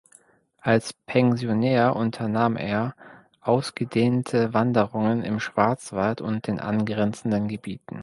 Als 0.61 0.93
Pensionär 0.93 1.95
unternahm 1.95 2.57
er 2.57 2.95
ausgedehnte 3.39 4.51
Wanderungen 4.51 5.21
im 5.21 5.39
Schwarzwald 5.39 6.21
und 6.21 6.47
den 6.47 6.59
angrenzenden 6.59 7.47
Gebieten. 7.47 7.99